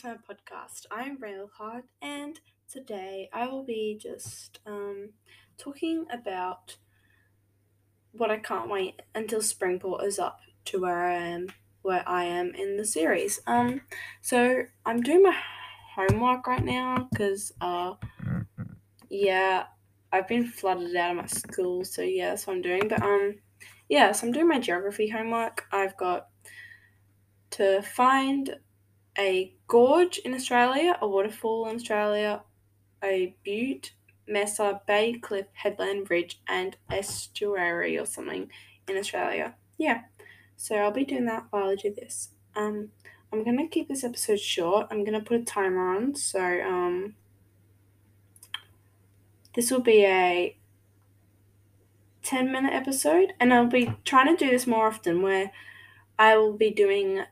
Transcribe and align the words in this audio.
to 0.00 0.08
my 0.08 0.34
podcast. 0.34 0.86
I'm 0.90 1.18
Railheart, 1.18 1.82
and 2.00 2.40
today 2.72 3.28
I 3.34 3.48
will 3.48 3.64
be 3.64 3.98
just 4.00 4.58
um, 4.64 5.10
talking 5.58 6.06
about 6.10 6.76
what 8.12 8.30
I 8.30 8.38
can't 8.38 8.70
wait 8.70 9.02
until 9.14 9.40
Springpaw 9.40 10.02
is 10.04 10.18
up 10.18 10.40
to 10.66 10.80
where 10.80 11.04
I 11.04 11.16
am, 11.16 11.48
where 11.82 12.08
I 12.08 12.24
am 12.24 12.54
in 12.54 12.78
the 12.78 12.84
series. 12.86 13.40
Um, 13.46 13.82
so 14.22 14.62
I'm 14.86 15.02
doing 15.02 15.22
my 15.22 15.36
homework 15.94 16.46
right 16.46 16.64
now 16.64 17.08
because, 17.12 17.52
uh, 17.60 17.92
yeah, 19.10 19.64
I've 20.12 20.28
been 20.28 20.46
flooded 20.46 20.96
out 20.96 21.10
of 21.10 21.16
my 21.18 21.26
school, 21.26 21.84
so 21.84 22.00
yeah, 22.00 22.30
that's 22.30 22.46
what 22.46 22.56
I'm 22.56 22.62
doing. 22.62 22.88
But 22.88 23.02
um, 23.02 23.34
yeah, 23.90 24.12
so 24.12 24.26
I'm 24.26 24.32
doing 24.32 24.48
my 24.48 24.60
geography 24.60 25.08
homework. 25.08 25.66
I've 25.72 25.96
got 25.98 26.28
to 27.50 27.82
find 27.82 28.56
a 29.18 29.54
gorge 29.66 30.18
in 30.18 30.34
Australia, 30.34 30.96
a 31.00 31.08
waterfall 31.08 31.66
in 31.68 31.76
Australia, 31.76 32.42
a 33.02 33.34
butte, 33.42 33.92
mesa, 34.26 34.80
bay, 34.86 35.14
cliff, 35.14 35.46
headland, 35.52 36.10
ridge, 36.10 36.40
and 36.48 36.76
estuary 36.90 37.98
or 37.98 38.06
something 38.06 38.50
in 38.88 38.96
Australia. 38.96 39.54
Yeah, 39.78 40.02
so 40.56 40.76
I'll 40.76 40.92
be 40.92 41.04
doing 41.04 41.26
that 41.26 41.46
while 41.50 41.70
I 41.70 41.74
do 41.74 41.94
this. 41.94 42.30
Um, 42.54 42.90
I'm 43.32 43.44
gonna 43.44 43.68
keep 43.68 43.88
this 43.88 44.04
episode 44.04 44.40
short. 44.40 44.88
I'm 44.90 45.04
gonna 45.04 45.20
put 45.20 45.40
a 45.40 45.44
timer 45.44 45.96
on, 45.96 46.14
so 46.14 46.40
um, 46.40 47.14
this 49.54 49.70
will 49.70 49.80
be 49.80 50.04
a 50.04 50.56
10 52.22 52.52
minute 52.52 52.72
episode, 52.72 53.32
and 53.40 53.52
I'll 53.52 53.66
be 53.66 53.92
trying 54.04 54.36
to 54.36 54.44
do 54.44 54.50
this 54.50 54.66
more 54.66 54.86
often 54.86 55.22
where 55.22 55.50
I 56.18 56.36
will 56.36 56.52
be 56.52 56.70
doing 56.70 57.24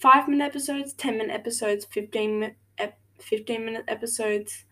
5 0.00 0.28
minute 0.28 0.44
episodes, 0.44 0.92
10 0.92 1.18
minute 1.18 1.34
episodes, 1.34 1.84
15 1.86 2.40
minute, 2.40 2.56
15 3.20 3.64
minute 3.64 3.84
episodes, 3.88 4.64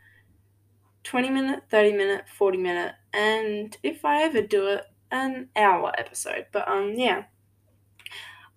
20 1.05 1.31
minute, 1.31 1.62
30 1.70 1.92
minute, 1.92 2.25
40 2.28 2.58
minute, 2.58 2.92
and 3.12 3.77
if 3.83 4.05
I 4.05 4.22
ever 4.22 4.42
do 4.42 4.66
it, 4.69 4.84
an 5.11 5.48
hour 5.56 5.92
episode. 5.97 6.47
But 6.53 6.69
um, 6.69 6.94
yeah. 6.97 7.25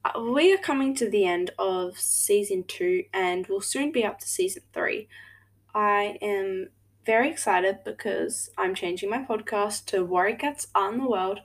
Uh, 0.05 0.21
we 0.21 0.53
are 0.53 0.57
coming 0.57 0.95
to 0.95 1.09
the 1.09 1.25
end 1.25 1.51
of 1.57 1.99
season 1.99 2.63
two 2.67 3.03
and 3.13 3.47
we'll 3.47 3.61
soon 3.61 3.91
be 3.91 4.05
up 4.05 4.19
to 4.19 4.27
season 4.27 4.63
three. 4.73 5.07
I 5.73 6.17
am 6.21 6.69
very 7.05 7.29
excited 7.29 7.79
because 7.83 8.49
I'm 8.57 8.75
changing 8.75 9.09
my 9.09 9.23
podcast 9.23 9.85
to 9.87 10.05
Warrior 10.05 10.35
Cats 10.35 10.67
Art 10.75 10.93
in 10.93 10.99
the 10.99 11.09
World 11.09 11.39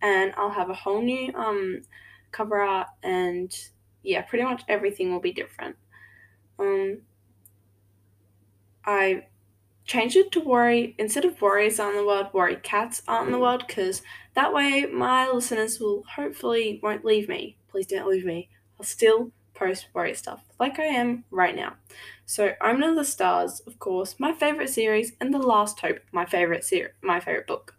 and 0.00 0.32
I'll 0.36 0.50
have 0.50 0.70
a 0.70 0.74
whole 0.74 1.02
new 1.02 1.32
um 1.34 1.82
cover 2.32 2.60
art 2.60 2.88
and 3.02 3.52
yeah, 4.06 4.22
pretty 4.22 4.44
much 4.44 4.62
everything 4.68 5.12
will 5.12 5.20
be 5.20 5.32
different. 5.32 5.76
Um 6.58 7.02
I 8.84 9.26
changed 9.84 10.16
it 10.16 10.32
to 10.32 10.40
worry 10.40 10.94
instead 10.98 11.24
of 11.24 11.40
worries 11.40 11.78
in 11.78 11.96
the 11.96 12.04
world, 12.04 12.28
Warrior 12.32 12.60
Cats 12.60 13.02
in 13.08 13.32
the 13.32 13.38
world 13.38 13.64
because 13.66 14.02
that 14.34 14.52
way 14.52 14.86
my 14.86 15.28
listeners 15.30 15.80
will 15.80 16.04
hopefully 16.14 16.80
won't 16.82 17.04
leave 17.04 17.28
me. 17.28 17.56
Please 17.68 17.86
don't 17.86 18.08
leave 18.08 18.24
me. 18.24 18.48
I'll 18.78 18.86
still 18.86 19.32
post 19.54 19.88
worry 19.94 20.14
stuff 20.14 20.44
like 20.60 20.78
I 20.78 20.84
am 20.84 21.24
right 21.30 21.56
now. 21.56 21.74
So 22.26 22.52
Omen 22.60 22.90
of 22.90 22.96
the 22.96 23.04
Stars, 23.04 23.60
of 23.60 23.78
course, 23.78 24.16
my 24.18 24.32
favorite 24.32 24.70
series, 24.70 25.12
and 25.20 25.32
The 25.32 25.38
Last 25.38 25.80
Hope, 25.80 26.00
my 26.12 26.26
favorite 26.26 26.64
ser- 26.64 26.94
my 27.02 27.20
favorite 27.20 27.46
book. 27.46 27.74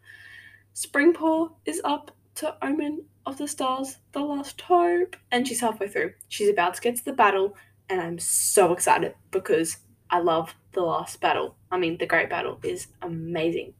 Springpaw 0.73 1.51
is 1.65 1.81
up 1.83 2.11
to 2.35 2.55
Omen 2.63 3.05
of 3.27 3.37
the 3.37 3.47
Stars, 3.47 3.97
The 4.13 4.21
Last 4.21 4.61
Hope, 4.61 5.17
and 5.31 5.45
she's 5.45 5.59
halfway 5.59 5.89
through. 5.89 6.13
She's 6.29 6.49
about 6.49 6.75
to 6.75 6.81
get 6.81 6.95
to 6.95 7.05
the 7.05 7.13
battle, 7.13 7.55
and 7.89 7.99
I'm 8.01 8.19
so 8.19 8.71
excited 8.71 9.15
because 9.31 9.77
I 10.09 10.19
love 10.19 10.55
the 10.71 10.81
last 10.81 11.19
battle. 11.19 11.55
I 11.69 11.77
mean, 11.77 11.97
the 11.97 12.05
Great 12.05 12.29
Battle 12.29 12.59
is 12.63 12.87
amazing. 13.01 13.73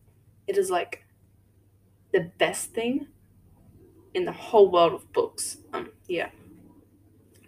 It 0.47 0.57
is 0.57 0.69
like 0.69 1.05
the 2.11 2.29
best 2.37 2.73
thing 2.73 3.07
in 4.13 4.25
the 4.25 4.33
whole 4.33 4.69
world 4.69 4.93
of 4.93 5.13
books. 5.13 5.57
Um, 5.71 5.91
yeah. 6.07 6.29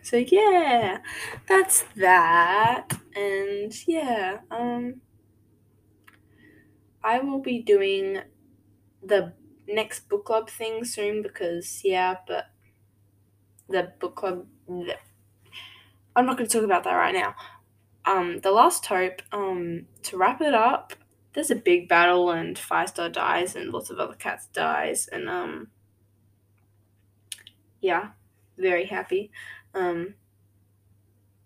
So 0.02 0.18
yeah, 0.18 1.00
that's 1.48 1.84
that. 1.98 2.94
And 3.16 3.74
yeah, 3.88 4.40
um 4.50 5.02
I 7.04 7.20
will 7.20 7.40
be 7.40 7.62
doing 7.62 8.20
the 9.04 9.34
next 9.74 10.10
book 10.10 10.26
club 10.26 10.50
thing 10.50 10.84
soon 10.84 11.22
because 11.22 11.82
yeah, 11.84 12.18
but 12.28 12.46
the 13.68 13.94
book 14.00 14.16
club 14.16 14.48
I'm 16.16 16.26
not 16.26 16.38
going 16.38 16.48
to 16.50 16.54
talk 16.54 16.66
about 16.66 16.84
that 16.84 16.94
right 16.94 17.14
now. 17.14 17.36
Um 18.06 18.40
The 18.40 18.52
Last 18.52 18.86
Hope 18.86 19.22
um 19.32 19.86
to 20.04 20.18
wrap 20.18 20.42
it 20.42 20.54
up, 20.54 20.94
there's 21.34 21.52
a 21.52 21.56
big 21.56 21.88
battle 21.88 22.32
and 22.32 22.58
Firestar 22.58 23.12
dies 23.12 23.56
and 23.56 23.72
lots 23.72 23.90
of 23.90 24.00
other 24.00 24.16
cats 24.16 24.48
dies 24.54 25.08
and 25.08 25.30
um 25.30 25.68
yeah, 27.82 28.10
very 28.58 28.86
happy. 28.86 29.32
Um, 29.74 30.16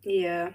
yeah. 0.04 0.54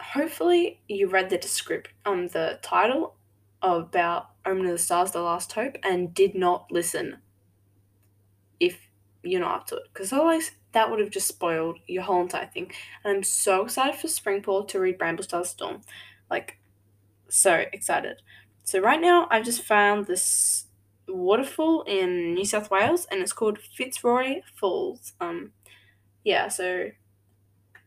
Hopefully, 0.00 0.80
you 0.88 1.08
read 1.08 1.30
the 1.30 1.38
descript 1.38 1.90
um 2.04 2.28
the 2.28 2.58
title 2.62 3.16
about 3.62 4.30
Omen 4.44 4.66
of 4.66 4.72
the 4.72 4.78
Stars: 4.78 5.12
The 5.12 5.20
Last 5.20 5.52
Hope 5.52 5.76
and 5.82 6.14
did 6.14 6.34
not 6.34 6.66
listen. 6.70 7.18
If 8.60 8.88
you're 9.22 9.40
not 9.40 9.60
up 9.60 9.66
to 9.68 9.76
it, 9.76 9.84
because 9.92 10.12
otherwise 10.12 10.52
that 10.72 10.90
would 10.90 11.00
have 11.00 11.10
just 11.10 11.28
spoiled 11.28 11.78
your 11.86 12.02
whole 12.02 12.22
entire 12.22 12.46
thing. 12.46 12.72
And 13.04 13.16
I'm 13.16 13.22
so 13.22 13.64
excited 13.64 14.00
for 14.00 14.08
Springpaw 14.08 14.68
to 14.68 14.80
read 14.80 14.98
Bramblestar 14.98 15.46
Storm, 15.46 15.82
like 16.30 16.58
so 17.28 17.64
excited. 17.72 18.22
So 18.64 18.80
right 18.80 19.00
now 19.00 19.28
I've 19.30 19.44
just 19.44 19.62
found 19.62 20.06
this 20.06 20.66
waterfall 21.08 21.82
in 21.82 22.34
New 22.34 22.44
South 22.44 22.70
Wales, 22.70 23.06
and 23.10 23.20
it's 23.20 23.32
called 23.32 23.58
Fitzroy 23.58 24.40
Falls. 24.54 25.12
Um, 25.20 25.52
yeah, 26.24 26.48
so 26.48 26.90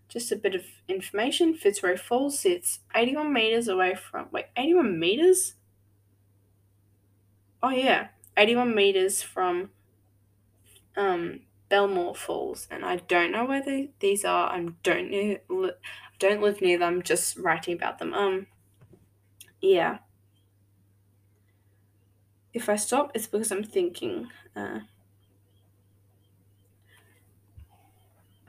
just 0.08 0.32
a 0.32 0.36
bit 0.36 0.56
of 0.56 0.64
information. 0.88 1.56
Fitzroy 1.56 1.98
Falls 1.98 2.40
sits 2.40 2.80
81 2.96 3.34
meters 3.34 3.68
away 3.68 3.96
from. 3.96 4.28
Wait, 4.32 4.46
81 4.58 5.00
meters? 5.00 5.56
Oh, 7.62 7.70
yeah, 7.70 8.10
81 8.38 8.76
meters 8.76 9.22
from 9.22 9.72
um, 10.96 11.42
Belmore 11.70 12.16
Falls, 12.16 12.68
and 12.70 12.86
I 12.86 12.98
don't 12.98 13.32
know 13.32 13.46
where 13.46 13.64
they, 13.64 13.90
these 14.00 14.24
are. 14.24 14.50
I 14.52 14.68
don't 14.84 15.12
know, 15.12 15.72
don't 16.20 16.42
live 16.42 16.62
near 16.62 16.78
them. 16.78 17.02
Just 17.02 17.38
writing 17.38 17.76
about 17.76 18.00
them. 18.00 18.14
Um, 18.14 18.48
yeah 19.62 19.98
if 22.56 22.70
I 22.70 22.78
stop, 22.78 23.12
it's 23.14 23.28
because 23.28 23.52
I'm 23.52 23.66
thinking. 23.66 24.30
Uh, 24.56 24.80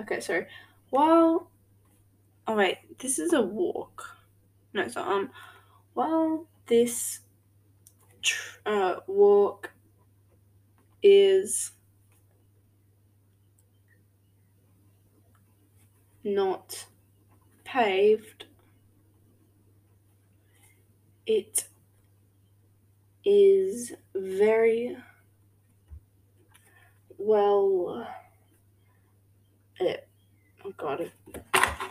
okay, 0.00 0.20
so 0.20 0.44
while 0.90 1.50
oh 2.46 2.56
wait, 2.56 2.78
this 3.00 3.18
is 3.18 3.32
a 3.32 3.42
walk. 3.42 4.16
No, 4.72 4.86
so 4.86 5.02
um, 5.02 5.30
while 5.92 6.46
this 6.68 7.20
tr- 8.26 8.58
uh, 8.66 8.96
walk 9.06 9.70
is 11.02 11.70
not 16.24 16.86
paved, 17.64 18.46
it 21.26 21.68
is 23.24 23.92
very 24.14 24.96
well. 27.18 28.08
It, 29.78 30.08
oh 30.64 30.72
god. 30.76 31.00
It 31.00 31.12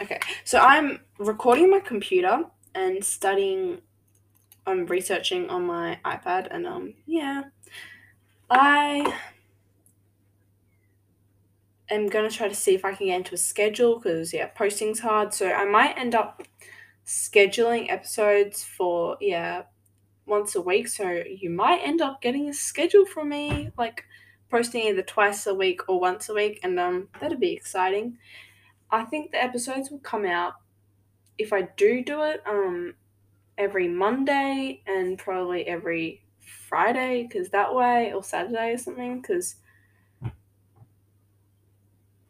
okay, 0.02 0.20
so 0.44 0.60
I'm 0.60 1.00
recording 1.18 1.70
my 1.70 1.80
computer 1.80 2.44
and 2.74 3.04
studying. 3.04 3.82
I'm 4.68 4.86
researching 4.86 5.50
on 5.50 5.66
my 5.66 6.00
iPad, 6.04 6.48
and 6.52 6.66
um, 6.66 6.94
yeah, 7.06 7.44
I 8.50 9.14
am 11.90 12.08
gonna 12.08 12.30
try 12.30 12.48
to 12.48 12.56
see 12.56 12.74
if 12.74 12.84
I 12.84 12.94
can 12.94 13.08
get 13.08 13.18
into 13.18 13.36
a 13.36 13.38
schedule 13.38 14.00
because 14.00 14.34
yeah, 14.34 14.48
posting's 14.48 15.00
hard. 15.00 15.34
So 15.34 15.52
I 15.52 15.66
might 15.66 15.98
end 15.98 16.16
up 16.16 16.44
scheduling 17.06 17.92
episodes 17.92 18.64
for 18.64 19.18
yeah 19.22 19.64
once 20.26 20.56
a 20.56 20.62
week, 20.62 20.88
so 20.88 21.10
you 21.10 21.50
might 21.50 21.82
end 21.84 22.02
up 22.02 22.22
getting 22.22 22.50
a 22.50 22.54
schedule 22.54 23.06
from 23.06 23.30
me, 23.30 23.72
like 23.78 24.06
posting 24.50 24.84
either 24.88 25.04
twice 25.04 25.46
a 25.48 25.54
week 25.54 25.82
or 25.88 26.00
once 26.00 26.30
a 26.30 26.34
week, 26.34 26.60
and 26.64 26.80
um, 26.80 27.10
that'd 27.20 27.40
be 27.40 27.54
exciting. 27.54 28.18
I 28.90 29.04
think 29.04 29.32
the 29.32 29.44
episodes 29.44 29.92
will 29.92 30.00
come 30.00 30.26
out 30.26 30.54
if 31.38 31.52
I 31.52 31.64
do 31.76 32.04
do 32.04 32.22
it 32.22 32.42
um 32.46 32.94
every 33.57 33.88
Monday 33.88 34.81
and 34.86 35.18
probably 35.18 35.68
every 35.68 36.24
Friday, 36.40 37.24
because 37.24 37.50
that 37.50 37.74
way 37.74 38.13
or 38.13 38.24
Saturday 38.24 38.74
or 38.74 38.78
something, 38.78 39.22
because 39.22 39.56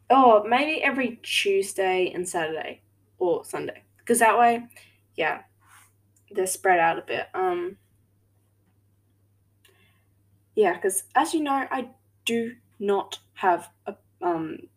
Oh, 0.08 0.44
maybe 0.44 0.82
every 0.82 1.18
Tuesday 1.22 2.12
and 2.14 2.28
Saturday 2.28 2.80
or 3.18 3.44
Sunday, 3.44 3.82
because 3.98 4.20
that 4.20 4.38
way, 4.38 4.66
yeah, 5.16 5.42
they're 6.30 6.46
spread 6.46 6.78
out 6.78 6.98
a 6.98 7.02
bit. 7.02 7.26
Um, 7.34 7.76
yeah, 10.54 10.74
because 10.74 11.04
as 11.14 11.34
you 11.34 11.42
know, 11.42 11.66
I 11.70 11.90
do 12.24 12.54
not 12.78 13.18
have 13.34 13.70
a 13.86 13.96
um 14.22 14.68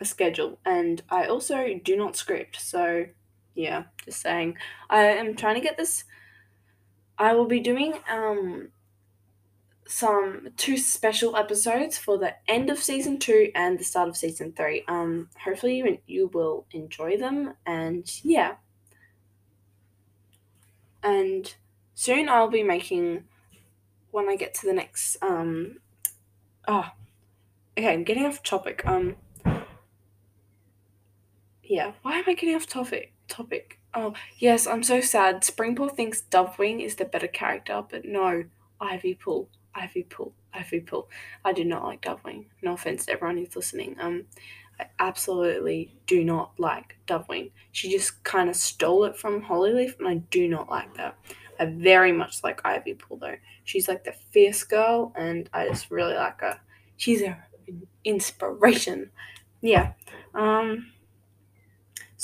a 0.00 0.04
schedule, 0.04 0.58
and 0.66 1.02
I 1.08 1.26
also 1.26 1.80
do 1.82 1.96
not 1.96 2.16
script. 2.16 2.60
So, 2.60 3.06
yeah, 3.54 3.84
just 4.04 4.20
saying, 4.20 4.56
I 4.90 5.02
am 5.04 5.36
trying 5.36 5.54
to 5.54 5.60
get 5.60 5.76
this. 5.76 6.04
I 7.16 7.34
will 7.34 7.46
be 7.46 7.60
doing 7.60 7.94
um 8.10 8.70
some 9.86 10.48
two 10.56 10.78
special 10.78 11.36
episodes 11.36 11.98
for 11.98 12.18
the 12.18 12.34
end 12.48 12.70
of 12.70 12.78
season 12.78 13.18
two 13.18 13.50
and 13.54 13.78
the 13.78 13.84
start 13.84 14.08
of 14.08 14.16
season 14.16 14.52
three. 14.52 14.84
Um, 14.88 15.28
hopefully 15.44 15.76
you 15.76 15.98
you 16.06 16.30
will 16.32 16.66
enjoy 16.72 17.16
them, 17.16 17.54
and 17.66 18.10
yeah, 18.24 18.56
and 21.02 21.54
soon 21.94 22.28
I'll 22.28 22.50
be 22.50 22.62
making 22.62 23.24
when 24.10 24.28
I 24.28 24.36
get 24.36 24.54
to 24.54 24.66
the 24.66 24.72
next 24.72 25.16
um. 25.22 25.78
Oh, 26.66 26.88
okay, 27.78 27.92
I'm 27.92 28.04
getting 28.04 28.24
off 28.24 28.42
topic. 28.42 28.82
Um, 28.86 29.16
yeah, 31.62 31.92
why 32.02 32.18
am 32.18 32.24
I 32.26 32.34
getting 32.34 32.54
off 32.54 32.66
topic? 32.66 33.13
Topic. 33.34 33.80
Oh 33.94 34.14
yes, 34.38 34.66
I'm 34.66 34.82
so 34.82 35.00
sad. 35.00 35.42
Springpaw 35.42 35.96
thinks 35.96 36.22
Dovewing 36.30 36.84
is 36.84 36.94
the 36.94 37.04
better 37.04 37.26
character, 37.26 37.82
but 37.90 38.04
no, 38.04 38.44
Ivypool. 38.80 39.48
Ivypool, 39.76 40.32
Ivy 40.52 40.80
Pool. 40.80 41.08
I 41.44 41.52
do 41.52 41.64
not 41.64 41.82
like 41.82 42.02
Dovewing. 42.02 42.46
No 42.62 42.74
offense 42.74 43.06
to 43.06 43.12
everyone 43.12 43.38
who's 43.38 43.56
listening. 43.56 43.96
Um, 44.00 44.26
I 44.78 44.86
absolutely 44.98 45.94
do 46.06 46.24
not 46.24 46.52
like 46.58 46.96
Dovewing. 47.06 47.50
She 47.72 47.90
just 47.90 48.22
kind 48.24 48.48
of 48.48 48.56
stole 48.56 49.04
it 49.04 49.16
from 49.16 49.42
Hollyleaf, 49.42 49.98
and 49.98 50.08
I 50.08 50.14
do 50.30 50.48
not 50.48 50.68
like 50.68 50.94
that. 50.96 51.16
I 51.58 51.66
very 51.66 52.12
much 52.12 52.42
like 52.42 52.62
Ivypool 52.62 53.20
though. 53.20 53.36
She's 53.64 53.88
like 53.88 54.04
the 54.04 54.14
fierce 54.30 54.62
girl, 54.64 55.12
and 55.16 55.48
I 55.52 55.68
just 55.68 55.90
really 55.90 56.14
like 56.14 56.40
her. 56.40 56.60
She's 56.96 57.22
an 57.22 57.36
inspiration. 58.04 59.10
Yeah. 59.60 59.92
Um. 60.34 60.92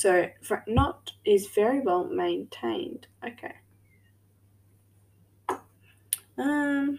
So 0.01 0.31
not 0.67 1.13
is 1.27 1.49
very 1.49 1.81
well 1.81 2.05
maintained. 2.05 3.07
Okay. 3.23 3.53
Um. 6.39 6.99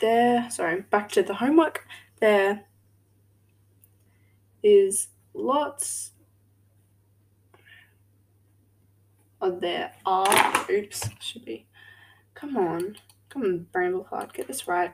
there, 0.00 0.50
sorry, 0.50 0.80
back 0.80 1.08
to 1.12 1.22
the 1.22 1.34
homework. 1.34 1.86
There 2.18 2.64
is 4.60 5.06
lots 5.34 6.10
of 9.40 9.60
there 9.60 9.92
are, 10.04 10.66
oops, 10.68 11.08
should 11.20 11.44
be, 11.44 11.66
come 12.34 12.56
on, 12.56 12.96
come 13.28 13.42
on, 13.42 13.66
Bramble 13.70 14.02
Heart, 14.02 14.32
get 14.32 14.48
this 14.48 14.66
right. 14.66 14.92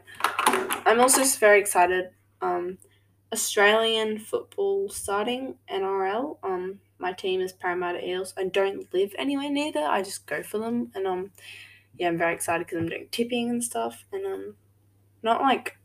I'm 0.86 1.00
also 1.00 1.24
very 1.38 1.60
excited. 1.60 2.10
Um, 2.40 2.78
Australian 3.32 4.18
football 4.18 4.88
starting 4.88 5.54
NRL. 5.72 6.38
Um, 6.42 6.80
my 6.98 7.12
team 7.12 7.40
is 7.40 7.52
Parramatta 7.52 8.04
Eels. 8.06 8.34
I 8.36 8.44
don't 8.44 8.92
live 8.92 9.14
anywhere 9.16 9.50
near 9.50 9.72
there. 9.72 9.88
I 9.88 10.02
just 10.02 10.26
go 10.26 10.42
for 10.42 10.58
them, 10.58 10.90
and 10.94 11.06
um, 11.06 11.30
yeah, 11.96 12.08
I'm 12.08 12.18
very 12.18 12.34
excited 12.34 12.66
because 12.66 12.78
I'm 12.78 12.88
doing 12.88 13.06
tipping 13.10 13.50
and 13.50 13.62
stuff, 13.62 14.04
and 14.12 14.26
um, 14.26 14.54
not 15.22 15.40
like 15.42 15.78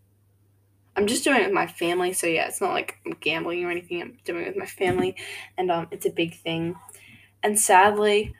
I'm 0.95 1.07
just 1.07 1.23
doing 1.23 1.38
it 1.41 1.45
with 1.45 1.53
my 1.53 1.67
family, 1.67 2.13
so 2.13 2.25
yeah, 2.25 2.47
it's 2.47 2.62
not 2.62 2.73
like 2.73 2.97
I'm 3.06 3.13
gambling 3.19 3.63
or 3.63 3.71
anything. 3.71 4.01
I'm 4.01 4.17
doing 4.23 4.44
it 4.44 4.47
with 4.47 4.57
my 4.57 4.65
family, 4.65 5.15
and 5.57 5.69
um, 5.69 5.88
it's 5.91 6.06
a 6.06 6.12
big 6.12 6.39
thing. 6.39 6.75
And 7.44 7.59
sadly, 7.59 8.33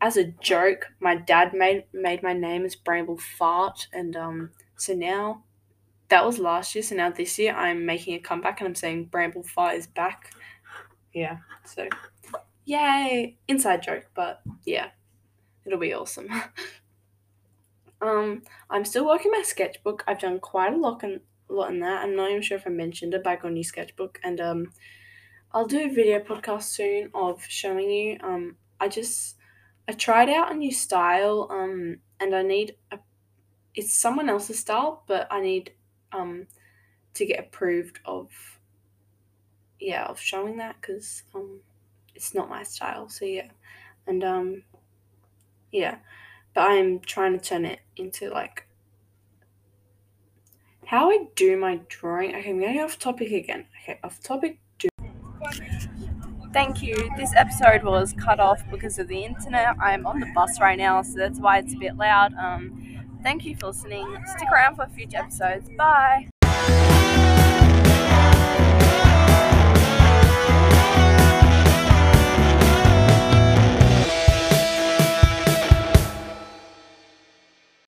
as 0.00 0.16
a 0.16 0.24
joke, 0.24 0.92
my 1.00 1.16
dad 1.16 1.54
made 1.54 1.84
made 1.92 2.22
my 2.22 2.34
name 2.34 2.64
as 2.64 2.76
Bramble 2.76 3.18
Fart, 3.18 3.88
and 3.92 4.14
um, 4.16 4.50
so 4.76 4.94
now 4.94 5.42
that 6.08 6.24
was 6.24 6.38
last 6.38 6.74
year. 6.74 6.82
So 6.82 6.94
now 6.94 7.10
this 7.10 7.38
year, 7.38 7.54
I'm 7.54 7.84
making 7.86 8.14
a 8.14 8.18
comeback, 8.18 8.60
and 8.60 8.68
I'm 8.68 8.74
saying 8.74 9.06
Bramble 9.06 9.42
Fart 9.42 9.76
is 9.76 9.86
back. 9.86 10.32
Yeah, 11.12 11.38
so 11.64 11.88
yay, 12.64 13.36
inside 13.48 13.82
joke, 13.82 14.06
but 14.14 14.42
yeah, 14.64 14.88
it'll 15.64 15.78
be 15.78 15.94
awesome. 15.94 16.28
um, 18.02 18.42
I'm 18.70 18.84
still 18.84 19.06
working 19.06 19.32
my 19.32 19.42
sketchbook. 19.42 20.04
I've 20.06 20.20
done 20.20 20.38
quite 20.40 20.72
a 20.72 20.76
lot 20.76 21.02
in 21.02 21.20
a 21.50 21.52
lot 21.52 21.70
in 21.70 21.80
that. 21.80 22.02
I'm 22.02 22.14
not 22.14 22.30
even 22.30 22.42
sure 22.42 22.58
if 22.58 22.66
I 22.66 22.70
mentioned 22.70 23.14
it, 23.14 23.24
but 23.24 23.30
I 23.30 23.36
got 23.36 23.52
new 23.52 23.64
sketchbook, 23.64 24.18
and 24.22 24.40
um, 24.40 24.72
I'll 25.52 25.66
do 25.66 25.84
a 25.84 25.92
video 25.92 26.20
podcast 26.20 26.64
soon 26.64 27.10
of 27.14 27.42
showing 27.44 27.90
you. 27.90 28.18
Um, 28.22 28.56
I 28.80 28.88
just 28.88 29.36
I 29.88 29.92
tried 29.92 30.28
out 30.28 30.52
a 30.52 30.54
new 30.54 30.72
style, 30.72 31.48
um, 31.50 31.98
and 32.20 32.34
I 32.34 32.42
need 32.42 32.76
a. 32.90 32.98
It's 33.74 33.94
someone 33.94 34.28
else's 34.28 34.58
style, 34.58 35.04
but 35.06 35.28
I 35.30 35.40
need 35.40 35.72
um 36.12 36.46
to 37.14 37.26
get 37.26 37.40
approved 37.40 38.00
of. 38.04 38.30
Yeah, 39.80 40.06
of 40.06 40.18
showing 40.18 40.56
that 40.56 40.76
because 40.80 41.22
um, 41.34 41.60
it's 42.14 42.34
not 42.34 42.48
my 42.48 42.64
style. 42.64 43.08
So 43.08 43.24
yeah, 43.24 43.48
and 44.08 44.24
um, 44.24 44.62
yeah, 45.70 45.98
but 46.54 46.62
I'm 46.62 46.98
trying 46.98 47.38
to 47.38 47.44
turn 47.44 47.64
it 47.64 47.80
into 47.96 48.28
like 48.30 48.66
how 50.86 51.10
I 51.10 51.26
do 51.36 51.56
my 51.56 51.80
drawing. 51.88 52.34
Okay, 52.34 52.50
I'm 52.50 52.60
getting 52.60 52.80
off 52.80 52.98
topic 52.98 53.30
again. 53.30 53.66
Okay, 53.82 54.00
off 54.02 54.20
topic. 54.20 54.58
Do- 54.78 54.88
Thank 56.52 56.82
you. 56.82 57.10
This 57.16 57.32
episode 57.36 57.84
was 57.84 58.14
cut 58.14 58.40
off 58.40 58.62
because 58.70 58.98
of 58.98 59.06
the 59.06 59.22
internet. 59.22 59.76
I'm 59.80 60.06
on 60.06 60.18
the 60.18 60.26
bus 60.34 60.58
right 60.60 60.78
now, 60.78 61.02
so 61.02 61.18
that's 61.18 61.38
why 61.38 61.58
it's 61.58 61.74
a 61.74 61.76
bit 61.76 61.96
loud. 61.96 62.32
Um, 62.34 62.87
thank 63.22 63.44
you 63.44 63.56
for 63.56 63.68
listening. 63.68 64.06
Stick 64.26 64.48
around 64.52 64.76
for 64.76 64.86
future 64.86 65.18
episodes. 65.18 65.68
Bye. 65.76 66.28